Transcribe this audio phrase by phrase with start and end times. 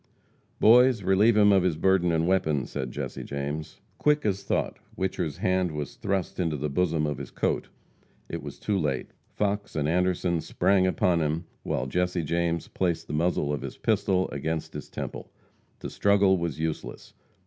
[0.59, 3.81] "Boys, relieve him of his burden and weapons," said Jesse James.
[3.99, 7.69] Quick as thought, Whicher's hand was thrust into the bosom of his coat.
[8.27, 9.11] It was too late.
[9.35, 14.27] Fox and Anderson sprang upon him, while Jesse James placed the muzzle of his pistol
[14.31, 15.29] against his temple.
[15.81, 17.13] To struggle was useless.